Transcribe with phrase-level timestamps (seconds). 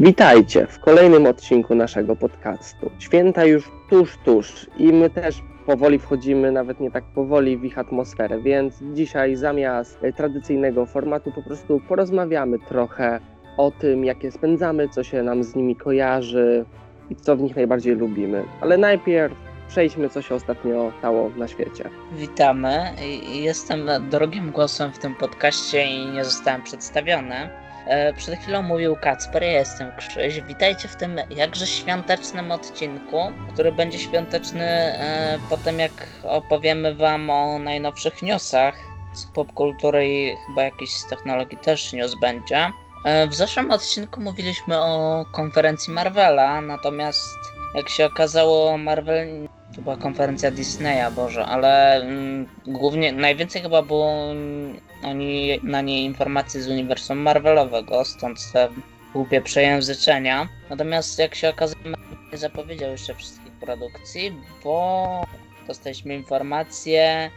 [0.00, 2.90] Witajcie w kolejnym odcinku naszego podcastu.
[2.98, 7.78] Święta już tuż, tuż i my też powoli wchodzimy, nawet nie tak powoli, w ich
[7.78, 13.20] atmosferę, więc dzisiaj zamiast e, tradycyjnego formatu po prostu porozmawiamy trochę
[13.56, 16.64] o tym, jakie spędzamy, co się nam z nimi kojarzy
[17.10, 18.44] i co w nich najbardziej lubimy.
[18.60, 19.34] Ale najpierw
[19.68, 21.90] przejdźmy, co się ostatnio stało na świecie.
[22.12, 22.94] Witamy.
[23.32, 27.59] Jestem drugim głosem w tym podcaście i nie zostałem przedstawiony.
[27.86, 30.40] E, Przed chwilą mówił Kacper, ja jestem Krzyś.
[30.40, 35.92] Witajcie w tym jakże świątecznym odcinku, który będzie świąteczny e, po tym, jak
[36.24, 38.74] opowiemy Wam o najnowszych newsach
[39.12, 42.70] z popkultury i chyba jakiś z technologii też news będzie.
[43.04, 47.28] E, W zeszłym odcinku mówiliśmy o konferencji Marvela, natomiast
[47.74, 49.48] jak się okazało, Marvel
[49.80, 56.04] to była konferencja Disneya, Boże, ale mm, głównie, najwięcej chyba było mm, oni, na niej
[56.04, 58.68] informacji z uniwersum Marvelowego, stąd te
[59.12, 60.48] głupie przejęzyczenia.
[60.70, 61.52] Natomiast jak się
[61.84, 64.32] Marvel nie zapowiedział jeszcze wszystkich produkcji,
[64.64, 65.24] bo
[65.66, 67.30] dostaliśmy informację,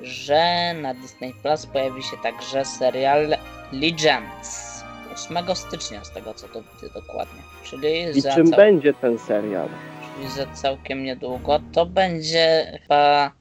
[0.00, 3.36] że na Disney Plus pojawi się także serial
[3.72, 4.74] Legends.
[5.14, 7.42] 8 stycznia, z tego co to widzę dokładnie.
[7.62, 9.68] Czyli I czym będzie ten serial?
[10.14, 11.60] Czyli za całkiem niedługo.
[11.70, 13.32] To będzie chyba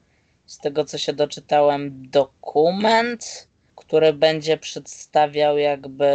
[0.45, 6.05] z tego co się doczytałem dokument, który będzie przedstawiał jakby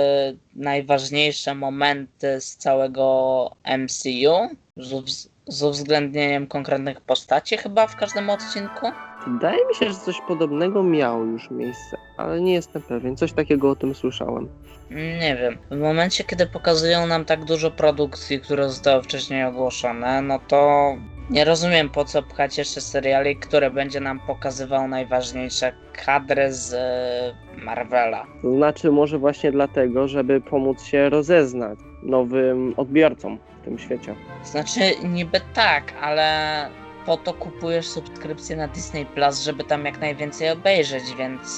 [0.54, 8.86] najważniejsze momenty z całego MCU z, z uwzględnieniem konkretnych postaci chyba w każdym odcinku.
[9.32, 13.16] Wydaje mi się, że coś podobnego miało już miejsce, ale nie jestem pewien.
[13.16, 14.48] Coś takiego o tym słyszałem.
[14.90, 15.58] Nie wiem.
[15.70, 20.92] W momencie, kiedy pokazują nam tak dużo produkcji, które zostały wcześniej ogłoszone, no to
[21.30, 25.72] nie rozumiem po co pchać jeszcze seriali, które będzie nam pokazywał najważniejsze
[26.06, 28.26] kadry z e, Marvela.
[28.42, 34.14] To znaczy może właśnie dlatego, żeby pomóc się rozeznać nowym odbiorcom w tym świecie.
[34.44, 36.68] Znaczy, niby tak, ale
[37.08, 41.48] po to kupujesz subskrypcję na Disney Plus, żeby tam jak najwięcej obejrzeć, więc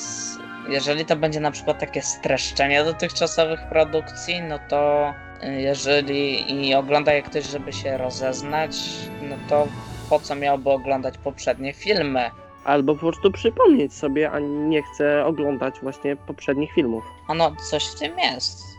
[0.69, 5.12] jeżeli to będzie na przykład takie streszczenie dotychczasowych produkcji, no to
[5.43, 8.77] y, jeżeli i ogląda je ktoś, żeby się rozeznać,
[9.22, 9.69] no to
[10.11, 12.31] po co miałby oglądać poprzednie filmy?
[12.65, 17.05] Albo po prostu przypomnieć sobie, a nie chce oglądać właśnie poprzednich filmów.
[17.28, 18.69] Ono, coś w tym jest.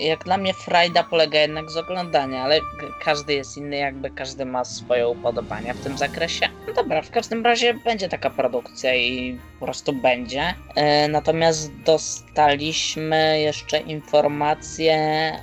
[0.00, 2.60] Jak dla mnie frajda polega jednak z oglądania, ale
[3.04, 6.48] każdy jest inny, jakby każdy ma swoje upodobania w tym zakresie.
[6.68, 10.54] No dobra, w każdym razie będzie taka produkcja i po prostu będzie.
[10.74, 14.96] E, natomiast dostaliśmy jeszcze informację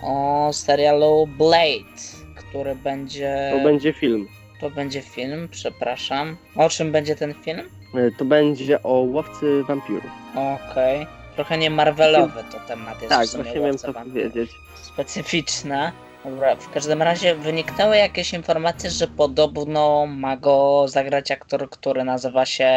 [0.04, 2.02] o serialu Blade,
[2.36, 3.52] który będzie...
[3.58, 4.28] To będzie film.
[4.62, 6.38] To będzie film, przepraszam.
[6.56, 7.60] O czym będzie ten film?
[7.96, 10.12] E, To będzie o łowcy wampirów.
[10.36, 11.08] Okej.
[11.36, 14.52] Trochę nie Marvelowy to temat jest Tak, w sumie miałem to powiedzieć.
[14.82, 15.92] specyficzne.
[16.26, 22.46] Dobra, w każdym razie wyniknęły jakieś informacje, że podobno ma go zagrać aktor, który nazywa
[22.46, 22.70] się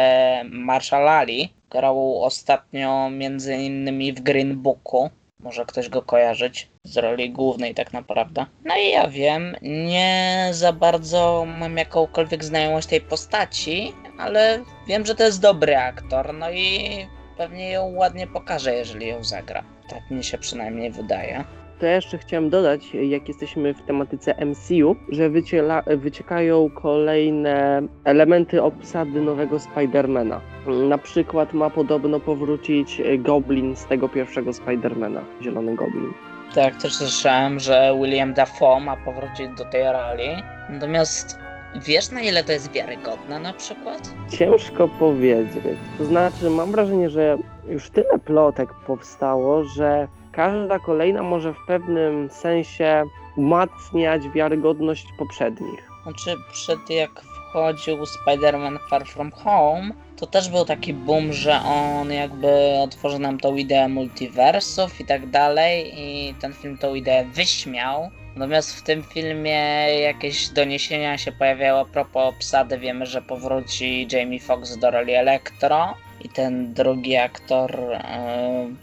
[0.49, 1.53] Marshall Ali.
[1.69, 5.09] Grał ostatnio między innymi w Green Booku.
[5.39, 8.45] Może ktoś go kojarzyć z roli głównej tak naprawdę.
[8.65, 15.15] No i ja wiem, nie za bardzo mam jakąkolwiek znajomość tej postaci, ale wiem, że
[15.15, 16.89] to jest dobry aktor, no i
[17.37, 19.63] pewnie ją ładnie pokaże, jeżeli ją zagra.
[19.89, 21.43] Tak mi się przynajmniej wydaje.
[21.79, 28.63] To ja jeszcze chciałem dodać, jak jesteśmy w tematyce MCU, że wyciela, wyciekają kolejne elementy
[28.63, 30.41] obsady nowego Spidermana.
[30.89, 36.13] Na przykład ma podobno powrócić Goblin z tego pierwszego Spidermana, Zielony Goblin.
[36.55, 40.29] Tak, też słyszałem, że William Dafoe ma powrócić do tej roli.
[40.69, 41.39] Natomiast
[41.75, 44.13] wiesz na ile to jest wiarygodne na przykład?
[44.29, 45.75] Ciężko powiedzieć.
[45.97, 47.37] To znaczy, mam wrażenie, że
[47.69, 53.03] już tyle plotek powstało, że każda kolejna może w pewnym sensie
[53.37, 55.89] umacniać wiarygodność poprzednich.
[56.03, 57.21] Znaczy, przed jak
[57.57, 62.47] wchodził Spider-Man Far From Home, to też był taki boom, że on jakby
[62.81, 68.09] otworzy nam tą ideę multiversów i tak dalej i ten film tą ideę wyśmiał.
[68.35, 72.77] Natomiast w tym filmie jakieś doniesienia się pojawiały a propos obsady.
[72.77, 78.75] Wiemy, że powróci Jamie Foxx do roli Electro i ten drugi aktor yy,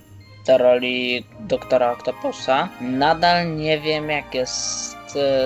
[0.46, 2.68] do roli doktora Octopusa.
[2.80, 5.03] Nadal nie wiem jak jest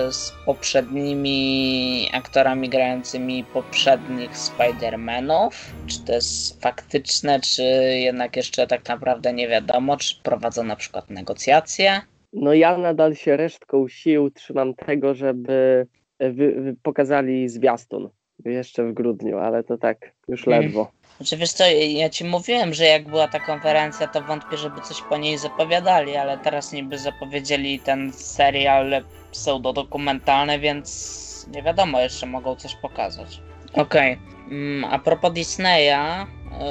[0.09, 5.49] z poprzednimi aktorami grającymi poprzednich Spider-Manów.
[5.87, 7.63] Czy to jest faktyczne, czy
[7.95, 12.01] jednak jeszcze tak naprawdę nie wiadomo, czy prowadzą na przykład negocjacje.
[12.33, 15.87] No ja nadal się resztką sił trzymam tego, żeby
[16.19, 18.09] wy, wy pokazali zwiastun
[18.45, 20.61] jeszcze w grudniu, ale to tak już Mm.
[20.61, 20.91] ledwo.
[21.17, 25.01] Znaczy wiesz co, ja ci mówiłem, że jak była ta konferencja, to wątpię, żeby coś
[25.01, 32.55] po niej zapowiadali, ale teraz niby zapowiedzieli ten serial pseudodokumentalny, więc nie wiadomo, jeszcze mogą
[32.55, 33.41] coś pokazać.
[33.73, 34.19] Okej,
[34.51, 36.25] mm, a propos Disneya,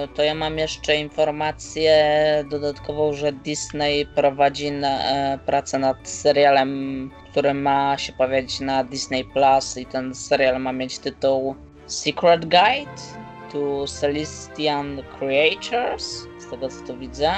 [0.05, 1.95] y, to ja mam jeszcze informację
[2.51, 9.25] dodatkową, że Disney prowadzi na, e, pracę nad serialem, który ma się pojawić na Disney
[9.25, 11.55] Plus i ten serial ma mieć tytuł
[11.87, 13.01] Secret Guide
[13.53, 17.33] to Celestian Creatures, z tego co tu widzę.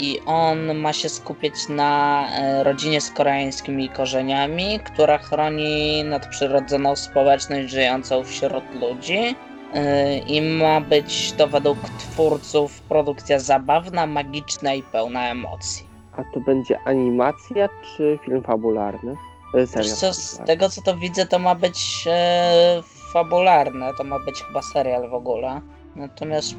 [0.00, 7.70] I on ma się skupiać na e, rodzinie z koreańskimi korzeniami, która chroni nadprzyrodzoną społeczność
[7.70, 9.36] żyjącą wśród ludzi.
[9.74, 15.86] E, I ma być to według twórców produkcja zabawna, magiczna i pełna emocji.
[16.16, 19.16] A to będzie animacja czy film fabularny?
[19.54, 22.82] E, Serial co, z tego co to widzę, to ma być e,
[23.12, 25.60] fabularne, to ma być chyba serial w ogóle.
[25.96, 26.54] Natomiast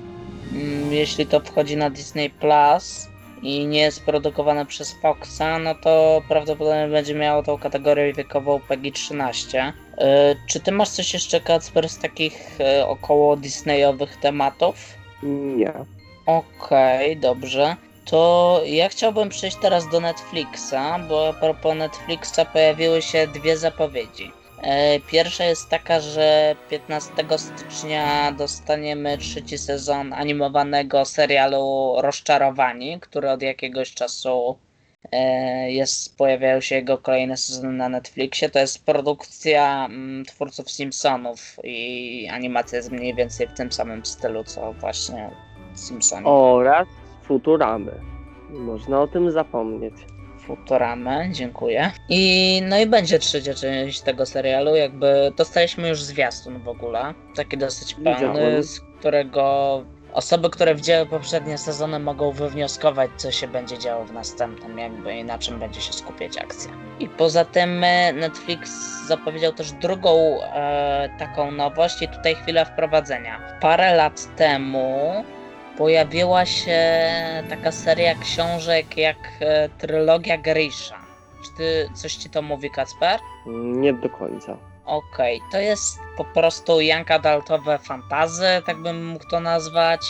[0.54, 3.12] mm, jeśli to wchodzi na Disney Plus
[3.42, 8.92] i nie jest produkowane przez Foxa, no to prawdopodobnie będzie miało tą kategorię wiekową PEGI
[8.92, 9.74] 13.
[9.98, 14.76] E, czy ty masz coś jeszcze, Kacper, z takich e, około Disneyowych tematów?
[15.24, 15.74] Nie.
[16.26, 17.76] Okej, dobrze.
[18.06, 24.32] To ja chciałbym przejść teraz do Netflixa, bo a propos Netflixa pojawiły się dwie zapowiedzi.
[24.62, 33.42] E, Pierwsza jest taka, że 15 stycznia dostaniemy trzeci sezon animowanego serialu Rozczarowani, który od
[33.42, 34.58] jakiegoś czasu
[35.12, 38.50] e, jest, pojawiają się jego kolejne sezony na Netflixie.
[38.50, 44.44] To jest produkcja mm, twórców Simpsonów i animacja jest mniej więcej w tym samym stylu,
[44.44, 45.30] co właśnie
[45.76, 46.26] Simpsoni.
[46.26, 46.88] Oraz
[47.24, 47.92] Futuramy.
[48.50, 49.94] Można o tym zapomnieć.
[50.56, 51.92] Futuramy, dziękuję.
[52.10, 57.58] I no i będzie trzecia część tego serialu, jakby dostaliśmy już zwiastun w ogóle, taki
[57.58, 59.84] dosyć pełny, z którego
[60.14, 65.24] osoby, które widziały poprzednie sezony mogą wywnioskować, co się będzie działo w następnym, jakby i
[65.24, 66.72] na czym będzie się skupiać akcja.
[67.00, 68.72] I poza tym e, Netflix
[69.08, 73.58] zapowiedział też drugą e, taką nowość i tutaj chwila wprowadzenia.
[73.62, 75.24] Parę lat temu
[75.82, 76.80] pojawiła się
[77.50, 81.00] taka seria książek jak e, trylogia Grisha.
[81.46, 83.20] Czy ty, coś ci to mówi, Kacper?
[83.46, 84.58] Nie do końca.
[84.86, 90.02] Okej, to jest po prostu young adultowe fantazy, tak bym mógł to nazwać.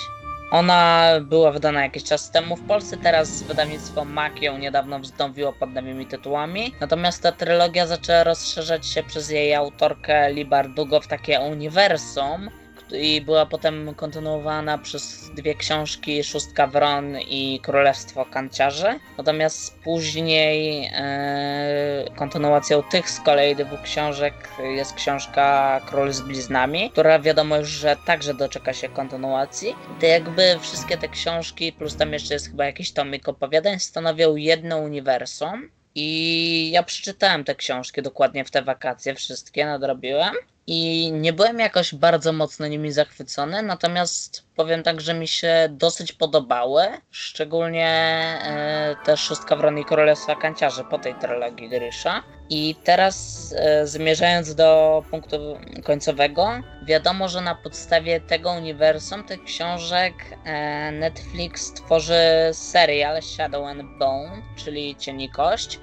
[0.51, 5.73] Ona była wydana jakiś czas temu w Polsce, teraz wydawnictwo MAK ją niedawno wznowiło pod
[5.73, 6.75] nowymi tytułami.
[6.79, 12.49] Natomiast ta trylogia zaczęła rozszerzać się przez jej autorkę Li Bardugo w takie uniwersum
[12.93, 18.99] i była potem kontynuowana przez dwie książki Szóstka Wron i Królestwo Kanciarzy.
[19.17, 24.33] Natomiast później e, kontynuacją tych z kolei dwóch książek
[24.75, 29.75] jest książka Król z Bliznami, która wiadomo już, że także doczeka się kontynuacji.
[29.99, 34.77] To jakby wszystkie te książki, plus tam jeszcze jest chyba jakiś tomik opowiadań, stanowią jedno
[34.77, 35.69] uniwersum.
[35.95, 40.33] I ja przeczytałem te książki dokładnie w te wakacje, wszystkie nadrobiłem.
[40.67, 46.13] I nie byłem jakoś bardzo mocno nimi zachwycony, natomiast powiem tak, że mi się dosyć
[46.13, 46.83] podobały.
[47.11, 52.23] Szczególnie e, też Szóstka Wron i Królestwa Kanciarzy po tej trylogii Grisha.
[52.49, 55.37] I teraz e, zmierzając do punktu
[55.83, 56.49] końcowego,
[56.85, 60.13] wiadomo, że na podstawie tego uniwersum, tych książek,
[60.45, 62.21] e, Netflix tworzy
[62.51, 65.29] serial Shadow and Bone, czyli Cień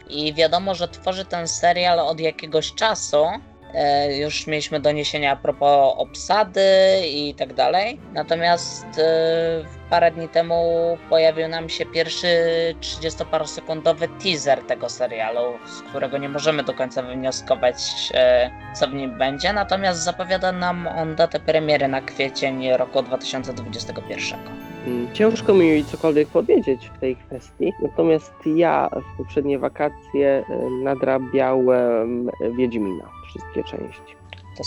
[0.08, 3.26] i wiadomo, że tworzy ten serial od jakiegoś czasu,
[4.18, 6.60] już mieliśmy doniesienia a propos obsady
[7.04, 8.00] i tak dalej.
[8.12, 12.28] Natomiast e, parę dni temu pojawił nam się pierwszy
[12.80, 17.76] 30-parosekundowy teaser tego serialu, z którego nie możemy do końca wywnioskować,
[18.14, 19.52] e, co w nim będzie.
[19.52, 24.67] Natomiast zapowiada nam on datę premiery na kwiecień roku 2021.
[24.88, 32.30] Mm, Ciężko mi cokolwiek powiedzieć w tej kwestii, natomiast ja w poprzednie wakacje e, nadrabiałem
[32.56, 34.16] Wiedźmina, wszystkie części.
[34.56, 34.64] To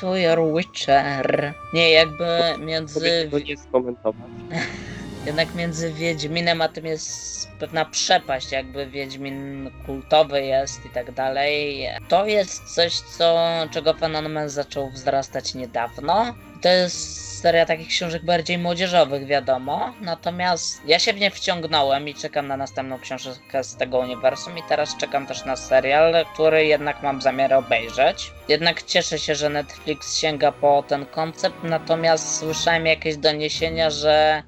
[0.00, 1.54] to your Witcher.
[1.74, 2.26] Nie, jakby
[2.66, 4.30] między tego nie skomentować.
[5.26, 11.88] Jednak między Wiedźminem a tym jest pewna przepaść, jakby Wiedźmin kultowy jest i tak dalej.
[12.08, 16.34] To jest coś, co, czego fenomen zaczął wzrastać niedawno.
[16.62, 19.94] To jest seria takich książek bardziej młodzieżowych, wiadomo.
[20.00, 24.62] Natomiast ja się w nie wciągnąłem i czekam na następną książkę z tego uniwersum i
[24.68, 28.32] teraz czekam też na serial, który jednak mam zamiar obejrzeć.
[28.48, 34.42] Jednak cieszę się, że Netflix sięga po ten koncept, natomiast słyszałem jakieś doniesienia, że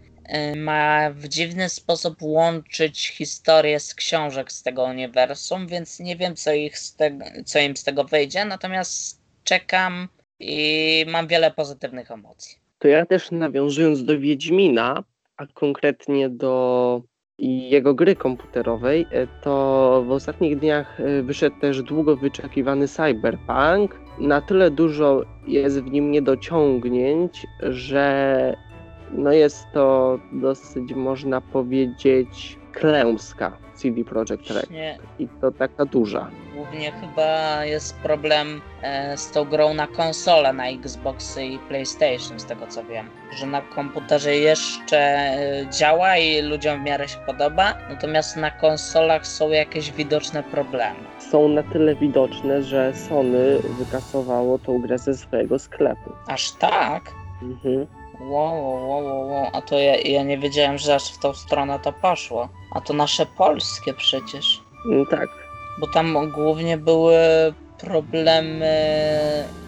[0.57, 6.53] ma w dziwny sposób łączyć historię z książek z tego uniwersum, więc nie wiem, co,
[6.53, 6.97] ich z
[7.45, 10.09] co im z tego wyjdzie, natomiast czekam
[10.41, 12.59] i mam wiele pozytywnych emocji.
[12.79, 15.05] To ja też nawiązując do Wiedźmina,
[15.37, 17.03] a konkretnie do
[17.39, 24.01] jego gry komputerowej, e, to w ostatnich dniach e, wyszedł też długo wyczekiwany Cyberpunk.
[24.19, 28.57] Na tyle dużo jest w nim niedociągnięć, że
[29.13, 34.71] no jest to dosyć, można powiedzieć, klęska CD Projekt Red.
[34.71, 36.31] Nie, I to taka duża.
[36.57, 42.45] głównie chyba jest problem e, z tą grą na konsolę, na Xboxy i PlayStation, z
[42.45, 43.07] tego co wiem.
[43.37, 49.27] Że na komputerze jeszcze e, działa i ludziom w miarę się podoba, natomiast na konsolach
[49.27, 50.99] są jakieś widoczne problemy.
[51.19, 56.13] Są na tyle widoczne, że Sony wykasowało tą grę ze swojego sklepu.
[56.27, 57.03] Aż tak?
[57.43, 57.87] Mhm.
[58.21, 61.79] Wow, wow, wow, wow, a to ja, ja nie wiedziałem, że aż w tą stronę
[61.83, 62.49] to poszło.
[62.75, 64.63] A to nasze polskie przecież.
[64.87, 65.29] Mm, Tak.
[65.81, 67.17] Bo tam głównie były
[67.79, 68.71] problemy,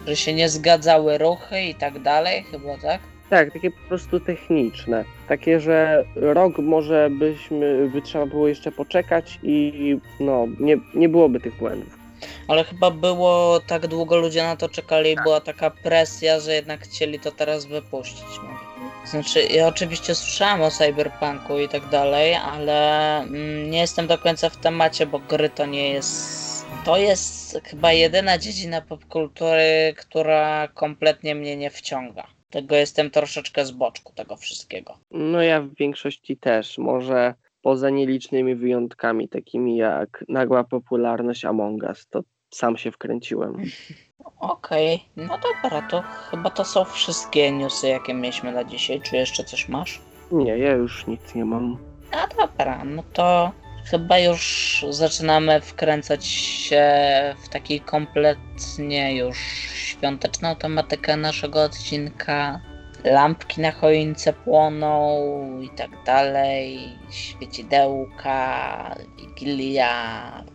[0.07, 3.01] że się nie zgadzały ruchy i tak dalej, chyba tak?
[3.29, 5.05] Tak, takie po prostu techniczne.
[5.27, 11.39] Takie, że rok może byśmy, by trzeba było jeszcze poczekać i no, nie, nie byłoby
[11.39, 12.02] tych błędów.
[12.47, 16.81] Ale chyba było tak długo ludzie na to czekali i była taka presja, że jednak
[16.81, 18.25] chcieli to teraz wypuścić.
[18.43, 18.73] No.
[19.05, 24.49] Znaczy, ja oczywiście słyszałem o cyberpunku i tak dalej, ale mm, nie jestem do końca
[24.49, 26.43] w temacie, bo gry to nie jest.
[26.85, 32.27] To jest chyba jedyna dziedzina popkultury, która kompletnie mnie nie wciąga.
[32.49, 34.97] Tego jestem troszeczkę z boczku tego wszystkiego.
[35.11, 42.07] No ja w większości też, może poza nielicznymi wyjątkami, takimi jak nagła popularność Among Us,
[42.07, 43.57] to sam się wkręciłem.
[44.39, 49.01] Okej, no dobra, to chyba to są wszystkie newsy, jakie mieliśmy na dzisiaj.
[49.01, 50.01] Czy jeszcze coś masz?
[50.31, 51.77] Nie, ja już nic nie mam.
[52.11, 53.51] A dobra, no to
[53.91, 56.83] chyba już zaczynamy wkręcać się
[57.43, 59.37] w taki kompletnie już
[59.73, 62.61] świąteczną tematykę naszego odcinka.
[63.03, 65.19] Lampki na choince płoną
[65.61, 66.79] i tak dalej,
[67.09, 69.91] świecidełka, wigilia,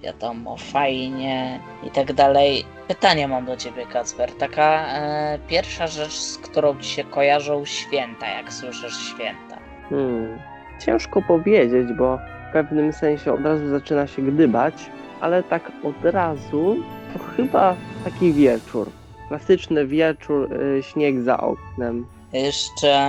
[0.02, 2.64] wiadomo, fajnie i tak dalej.
[2.88, 4.32] Pytanie mam do ciebie, Kacper.
[4.32, 9.58] Taka e, pierwsza rzecz, z którą ci się kojarzą święta, jak słyszysz święta.
[9.90, 10.38] Hmm.
[10.80, 12.18] Ciężko powiedzieć, bo
[12.50, 14.74] w pewnym sensie od razu zaczyna się gdybać,
[15.20, 16.76] ale tak od razu
[17.12, 18.90] to chyba taki wieczór.
[19.28, 22.06] Klasyczny wieczór, y, śnieg za oknem.
[22.32, 23.08] Jeszcze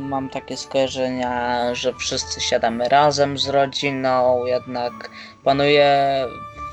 [0.00, 5.10] mam takie skojarzenia, że wszyscy siadamy razem z rodziną, jednak
[5.44, 6.06] panuje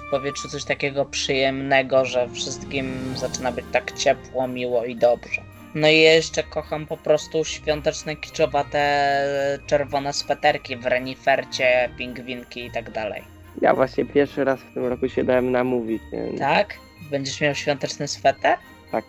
[0.08, 5.42] w powietrzu coś takiego przyjemnego, że wszystkim zaczyna być tak ciepło, miło i dobrze.
[5.76, 8.82] No i jeszcze kocham po prostu świąteczne kiczowate
[9.68, 13.24] czerwone sweterki w renifercie, pingwinki i tak dalej.
[13.62, 16.02] Ja właśnie pierwszy raz w tym roku się dałem namówić.
[16.12, 16.74] Więc Tak?
[17.12, 18.58] Będziesz miał świąteczny sweter?
[18.92, 19.06] tak.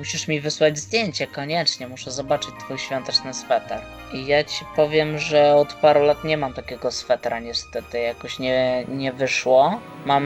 [0.00, 1.88] Musisz mi wysłać zdjęcie, koniecznie.
[1.88, 3.80] Muszę zobaczyć twój świąteczny sweter.
[4.14, 7.98] I ja ci powiem, że od paru lat nie mam takiego swetera, niestety.
[7.98, 9.80] Jakoś nie, nie wyszło.
[10.04, 10.24] Mam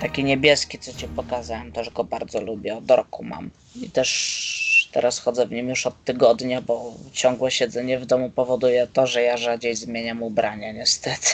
[0.00, 1.72] taki niebieski, co ci pokazałem.
[1.72, 2.76] Też go bardzo lubię.
[2.76, 3.50] Od roku mam.
[3.82, 8.86] I też teraz chodzę w nim już od tygodnia, bo ciągłe siedzenie w domu powoduje
[8.86, 11.28] to, że ja rzadziej zmieniam ubrania, niestety.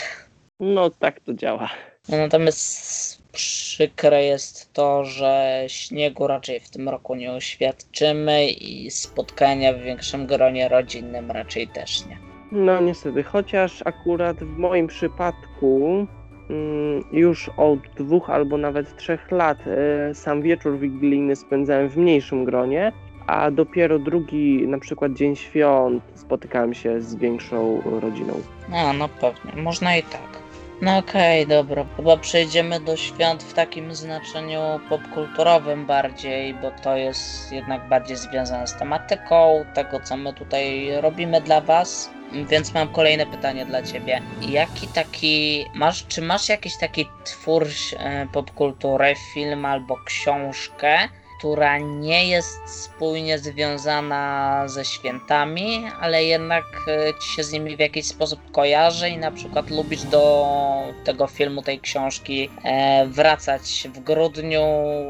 [0.61, 1.71] No tak to działa.
[2.09, 9.73] No, natomiast przykre jest to, że śniegu raczej w tym roku nie oświadczymy i spotkania
[9.73, 12.19] w większym gronie rodzinnym raczej też nie.
[12.52, 16.07] No niestety, chociaż akurat w moim przypadku
[16.50, 22.45] mm, już od dwóch albo nawet trzech lat e, sam wieczór wigilijny spędzałem w mniejszym
[22.45, 22.93] gronie,
[23.26, 28.35] a dopiero drugi, na przykład dzień świąt, spotykałem się z większą rodziną.
[28.69, 30.45] No, no pewnie, można i tak.
[30.80, 31.87] No okej, dobra.
[31.97, 38.66] Chyba przejdziemy do świąt w takim znaczeniu popkulturowym bardziej, bo to jest jednak bardziej związane
[38.66, 42.11] z tematyką tego, co my tutaj robimy dla Was.
[42.50, 44.23] Więc mam kolejne pytanie dla Ciebie.
[44.49, 47.66] Jaki taki masz, czy masz jakiś taki twór
[47.99, 50.99] e, popkultury, film albo książkę,
[51.38, 57.81] która nie jest spójnie związana ze świętami, ale jednak e, ci się z nimi w
[57.81, 60.47] jakiś sposób kojarzy i na przykład lubisz do
[61.05, 64.62] tego filmu, tej książki e, wracać w grudniu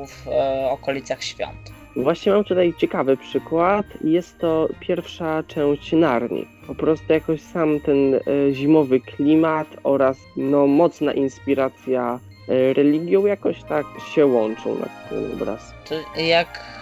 [0.07, 1.77] w e, okolicach świąt.
[1.97, 3.87] Właśnie mam tutaj ciekawy przykład.
[4.05, 6.47] Jest to pierwsza część Narni.
[6.67, 8.21] Po prostu jakoś sam ten
[8.53, 15.76] zimowy klimat oraz no, mocna inspiracja religią jakoś tak się łączą na ten obraz.
[16.17, 16.77] Jak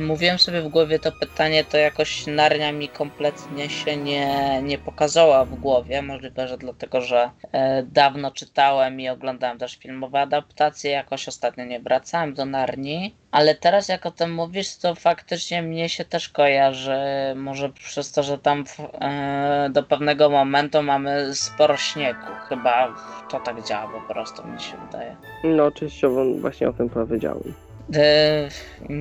[0.00, 5.44] mówiłem sobie w głowie to pytanie, to jakoś Narnia mi kompletnie się nie, nie pokazała
[5.44, 6.02] w głowie.
[6.02, 10.90] Możliwe, że dlatego, że e, dawno czytałem i oglądałem też filmowe adaptacje.
[10.90, 13.14] Jakoś ostatnio nie wracałem do Narni.
[13.30, 16.98] Ale teraz jak o tym mówisz, to faktycznie mnie się też kojarzy,
[17.36, 22.26] może przez to, że tam w, e, do pewnego momentu mamy sporo śniegu.
[22.48, 22.94] Chyba
[23.30, 25.16] to tak działa po prostu, mi się wydaje.
[25.44, 27.67] No, częściowo właśnie o tym powiedziałem.
[27.94, 28.48] E,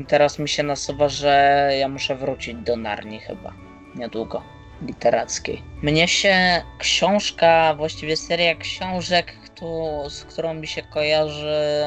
[0.08, 3.54] teraz mi się nasuwa, że ja muszę wrócić do Narni chyba,
[3.96, 4.44] niedługo,
[4.88, 5.62] literackiej.
[5.82, 6.36] Mnie się
[6.80, 11.84] książka, właściwie seria książek, któ- z którą mi się kojarzy,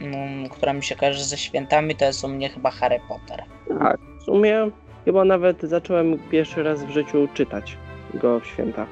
[0.00, 3.44] mm, która mi się kojarzy ze świętami, to jest u mnie chyba Harry Potter.
[3.78, 4.70] Tak, w sumie
[5.04, 7.76] chyba nawet zacząłem pierwszy raz w życiu czytać
[8.14, 8.86] go w święta.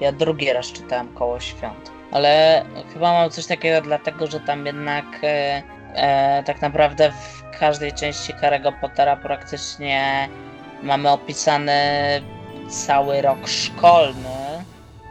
[0.00, 1.90] Ja drugi raz czytałem koło świąt.
[2.12, 5.62] Ale chyba mam coś takiego dlatego, że tam jednak e,
[5.94, 10.28] e, tak naprawdę w każdej części Harry'ego Pottera praktycznie
[10.82, 11.72] mamy opisany
[12.68, 14.64] cały rok szkolny.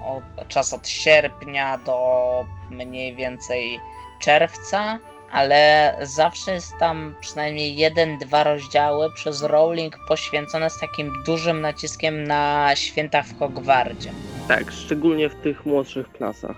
[0.05, 3.79] Od, czas od sierpnia do mniej więcej
[4.19, 4.99] czerwca.
[5.31, 12.23] Ale zawsze jest tam przynajmniej jeden, dwa rozdziały przez Rowling poświęcone z takim dużym naciskiem
[12.23, 14.11] na święta w Hogwardzie.
[14.47, 16.55] Tak, szczególnie w tych młodszych klasach.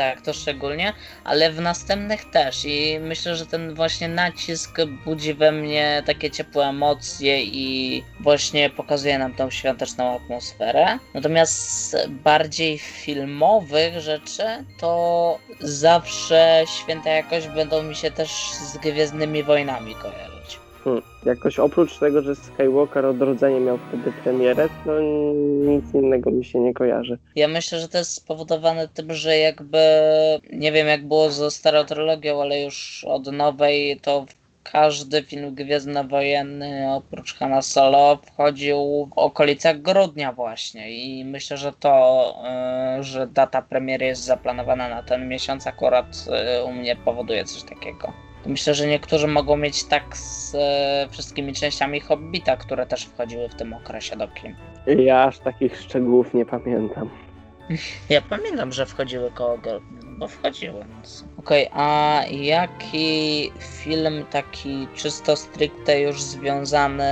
[0.00, 0.92] Tak, to szczególnie,
[1.24, 6.64] ale w następnych też i myślę, że ten właśnie nacisk budzi we mnie takie ciepłe
[6.64, 10.98] emocje i właśnie pokazuje nam tą świąteczną atmosferę.
[11.14, 14.44] Natomiast bardziej filmowych rzeczy
[14.78, 20.69] to zawsze święta jakoś będą mi się też z Gwiezdnymi Wojnami kojarzyć.
[20.84, 21.02] Hmm.
[21.26, 25.00] Jakoś oprócz tego, że Skywalker Odrodzenie miał wtedy premierę, to
[25.70, 27.18] nic innego mi się nie kojarzy.
[27.36, 29.78] Ja myślę, że to jest spowodowane tym, że jakby
[30.52, 34.26] nie wiem jak było ze starą trylogią, ale już od nowej to
[34.62, 42.34] każdy film gwiezdnowojenny oprócz Hanna Solo wchodził w okolicach grudnia właśnie i myślę, że to,
[42.98, 46.06] y, że data premiery jest zaplanowana na ten miesiąc akurat
[46.60, 48.29] y, u mnie powoduje coś takiego.
[48.46, 53.54] Myślę, że niektórzy mogą mieć tak z e, wszystkimi częściami Hobbita, które też wchodziły w
[53.54, 54.56] tym okresie do kin.
[54.86, 57.10] Ja aż takich szczegółów nie pamiętam.
[58.08, 59.58] Ja pamiętam, że wchodziły koło
[60.18, 60.84] bo wchodziły.
[60.94, 61.24] Więc...
[61.38, 67.04] Okej, a jaki film taki czysto stricte już związany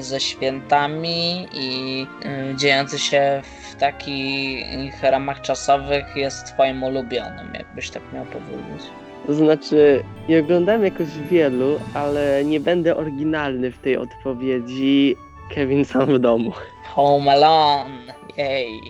[0.00, 2.06] ze świętami i
[2.52, 8.90] y, dziejący się w takich ramach czasowych jest twoim ulubionym, jakbyś tak miał powiedzieć?
[9.30, 15.16] To znaczy, nie oglądałem jakoś wielu, ale nie będę oryginalny w tej odpowiedzi.
[15.54, 16.52] Kevin sam w domu.
[16.84, 18.80] Home Alone, jej.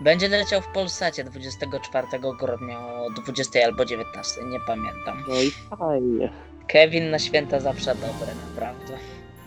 [0.00, 2.06] Będzie leciał w Polsacie 24
[2.38, 5.24] grudnia o 20 albo 19, nie pamiętam.
[5.28, 6.32] No i fajnie.
[6.66, 8.98] Kevin na święta zawsze dobry, naprawdę.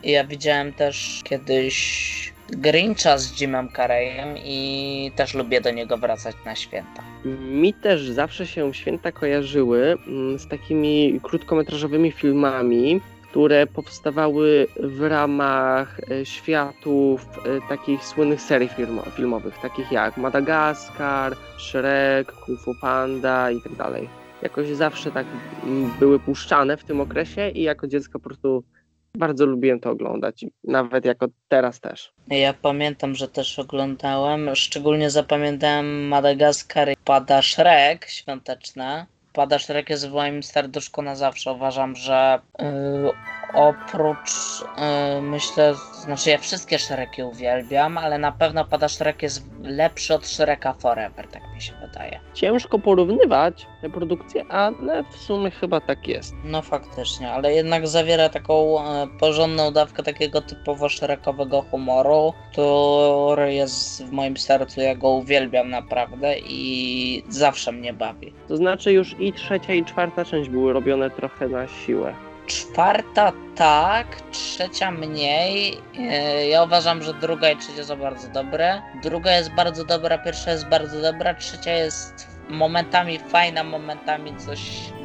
[0.03, 6.55] Ja widziałem też kiedyś Grincha z Jimem Carreyem i też lubię do niego wracać na
[6.55, 7.03] święta.
[7.51, 15.99] Mi też zawsze się święta kojarzyły mm, z takimi krótkometrażowymi filmami, które powstawały w ramach
[16.11, 23.51] e, światów e, takich słynnych serii filmo- filmowych, takich jak Madagaskar, Shrek, Kung Fu Panda
[23.51, 24.09] i tak dalej.
[24.41, 25.25] Jakoś zawsze tak
[25.63, 28.63] mm, były puszczane w tym okresie i jako dziecko po prostu
[29.17, 32.13] bardzo lubiłem to oglądać, nawet jako teraz też.
[32.27, 39.05] Ja pamiętam, że też oglądałem, szczególnie zapamiętałem Madagaskar Pada Shrek świąteczne.
[39.33, 41.51] Pada Shrek jest w moim serduszku na zawsze.
[41.51, 43.11] Uważam, że yy,
[43.53, 50.15] oprócz, yy, myślę, znaczy ja wszystkie Shreki uwielbiam, ale na pewno Pada Shrek jest lepszy
[50.15, 52.19] od Shreka Forever, tak mi się wydaje.
[52.33, 56.33] Ciężko porównywać te produkcje, ale w sumie chyba tak jest.
[56.43, 64.05] No faktycznie, ale jednak zawiera taką e, porządną dawkę takiego typowo szerekowego humoru, który jest
[64.05, 68.33] w moim sercu, ja go uwielbiam naprawdę i zawsze mnie bawi.
[68.47, 72.26] To znaczy już i trzecia i czwarta część były robione trochę na siłę.
[72.47, 75.77] Czwarta tak, trzecia mniej.
[75.99, 78.81] E, Ja uważam, że druga i trzecia są bardzo dobre.
[79.03, 84.59] Druga jest bardzo dobra, pierwsza jest bardzo dobra, trzecia jest momentami fajna, momentami coś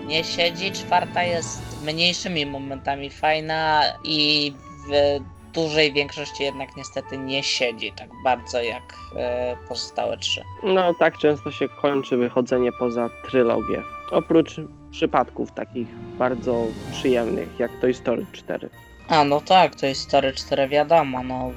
[0.06, 0.72] nie siedzi.
[0.72, 4.52] Czwarta jest mniejszymi momentami fajna i
[4.88, 5.18] w
[5.54, 8.82] dużej większości jednak niestety nie siedzi tak bardzo jak
[9.16, 10.42] e, pozostałe trzy.
[10.62, 13.82] No tak często się kończy wychodzenie poza trylogię.
[14.10, 14.56] Oprócz
[14.92, 18.70] przypadków takich bardzo przyjemnych, jak Toy Story 4.
[19.08, 21.50] A no tak, to jest Story 4 wiadomo, no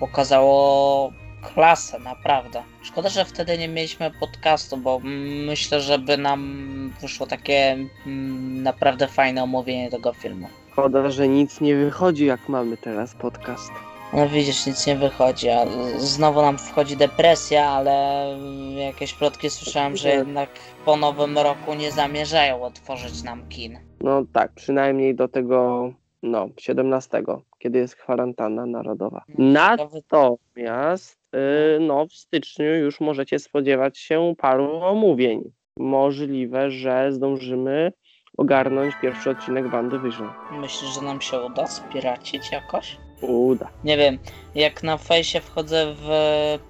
[0.00, 1.12] pokazało
[1.54, 2.62] klasę, naprawdę.
[2.82, 5.00] Szkoda, że wtedy nie mieliśmy podcastu, bo
[5.46, 10.48] myślę, żeby nam wyszło takie mm, naprawdę fajne omówienie tego filmu.
[10.72, 13.72] Szkoda, że nic nie wychodzi, jak mamy teraz podcast.
[14.12, 18.26] No widzisz, nic nie wychodzi, a znowu nam wchodzi depresja, ale
[18.74, 20.50] jakieś plotki słyszałem, że jednak
[20.84, 23.78] po nowym roku nie zamierzają otworzyć nam kin.
[24.00, 25.92] No tak, przynajmniej do tego
[26.22, 27.22] No, 17,
[27.58, 29.24] kiedy jest kwarantanna narodowa.
[29.38, 29.76] No,
[30.10, 35.52] Natomiast y, no, w styczniu już możecie spodziewać się paru omówień.
[35.76, 37.92] Możliwe, że zdążymy
[38.36, 40.30] ogarnąć pierwszy odcinek Bandy Vision.
[40.52, 42.96] Myślisz, że nam się uda spiracić jakoś?
[43.20, 43.68] Uda.
[43.84, 44.18] Nie wiem,
[44.54, 46.08] jak na fejsie wchodzę w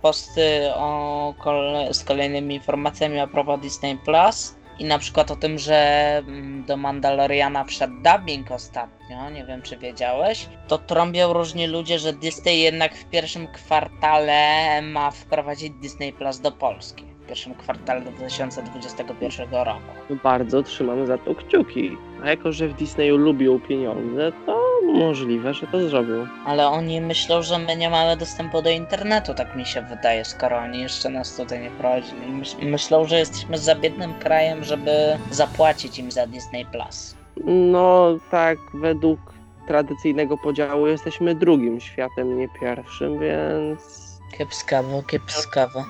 [0.02, 5.58] posty o kole- z kolejnymi informacjami a propos Disney Plus i na przykład o tym,
[5.58, 5.76] że
[6.18, 12.12] mm, do Mandaloriana wszedł dubbing ostatnio, nie wiem czy wiedziałeś, to trąbią różni ludzie, że
[12.12, 17.09] Disney jednak w pierwszym kwartale ma wprowadzić Disney Plus do Polski.
[17.30, 20.16] Pierwszym kwartale 2021 roku.
[20.22, 21.96] Bardzo trzymamy za to kciuki.
[22.24, 24.60] A jako, że w Disneyu lubią pieniądze, to
[24.94, 26.26] możliwe, że to zrobią.
[26.46, 30.56] Ale oni myślą, że my nie mamy dostępu do internetu, tak mi się wydaje, skoro
[30.58, 32.20] oni jeszcze nas tutaj nie prowadzili.
[32.26, 34.90] Myś- myślą, że jesteśmy za biednym krajem, żeby
[35.30, 37.16] zapłacić im za Disney Plus.
[37.46, 39.20] No, tak, według
[39.66, 45.84] tradycyjnego podziału jesteśmy drugim światem, nie pierwszym, więc Kiepskawo, kiepskawo.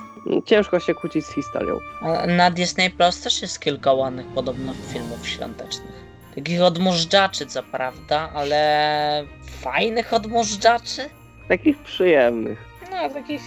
[0.46, 1.78] ciężko się kłócić z historią.
[2.02, 6.10] A Na Disney Plus też jest kilka ładnych podobno filmów świątecznych.
[6.34, 9.24] Takich odmóżdżaczy co prawda, ale
[9.60, 11.10] fajnych odmóżdżaczy?
[11.48, 12.58] Takich przyjemnych.
[12.90, 13.42] No, takich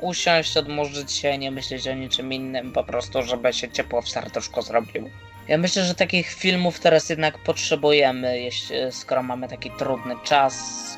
[0.00, 4.62] usiąść, odmurzyć się, nie myśleć o niczym innym, po prostu, żeby się ciepło w serduszku
[4.62, 5.10] zrobił.
[5.48, 10.54] Ja myślę, że takich filmów teraz jednak potrzebujemy, jeśli, skoro mamy taki trudny czas,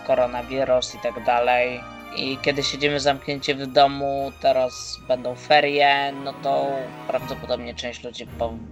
[0.07, 1.81] koronawirus i tak dalej.
[2.19, 6.67] I kiedy siedzimy zamknięci w domu, teraz będą ferie, no to
[7.07, 8.27] prawdopodobnie część ludzi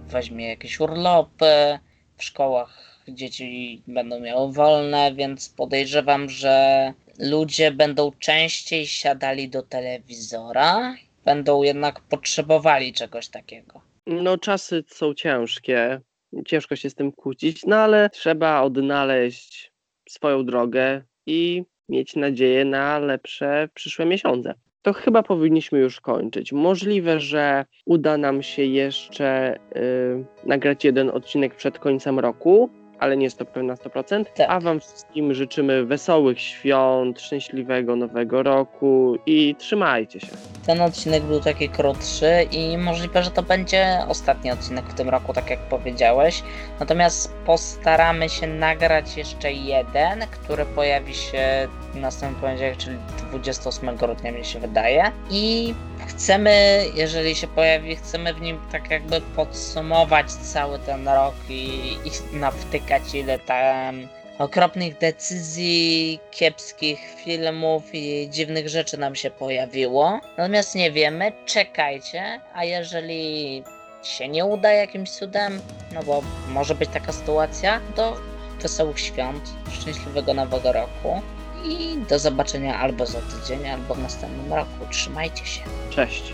[0.07, 1.79] weźmie jakieś urlopy.
[2.17, 10.95] W szkołach dzieci będą miały wolne, więc podejrzewam, że ludzie będą częściej siadali do telewizora,
[11.25, 13.81] będą jednak potrzebowali czegoś takiego.
[14.07, 16.01] No, czasy są ciężkie,
[16.47, 19.71] ciężko się z tym kłócić, no ale trzeba odnaleźć
[20.09, 24.53] swoją drogę i mieć nadzieję na lepsze przyszłe miesiące.
[24.81, 26.53] To chyba powinniśmy już kończyć.
[26.53, 33.23] Możliwe, że uda nam się jeszcze y, nagrać jeden odcinek przed końcem roku, ale nie
[33.23, 34.25] jest to pewne na 100%.
[34.35, 34.47] Tak.
[34.49, 40.27] A Wam wszystkim życzymy wesołych świąt, szczęśliwego nowego roku i trzymajcie się.
[40.65, 45.33] Ten odcinek był taki krótszy i możliwe, że to będzie ostatni odcinek w tym roku,
[45.33, 46.43] tak jak powiedziałeś.
[46.79, 51.67] Natomiast postaramy się nagrać jeszcze jeden, który pojawi się
[52.01, 52.97] następny poniedziałek, czyli
[53.29, 55.11] 28 grudnia mi się wydaje.
[55.29, 55.73] I
[56.07, 62.37] chcemy, jeżeli się pojawi, chcemy w nim tak jakby podsumować cały ten rok i, i
[62.37, 64.07] nawtykać ile tam
[64.39, 70.19] okropnych decyzji, kiepskich filmów i dziwnych rzeczy nam się pojawiło.
[70.37, 73.63] Natomiast nie wiemy, czekajcie, a jeżeli
[74.03, 75.61] się nie uda jakimś cudem,
[75.93, 78.17] no bo może być taka sytuacja, to
[78.61, 81.21] wesołych świąt, szczęśliwego nowego roku
[81.65, 84.85] i do zobaczenia albo za tydzień, albo w następnym roku.
[84.91, 85.61] Trzymajcie się.
[85.89, 86.33] Cześć.